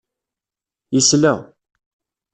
Yesla. 0.95 1.33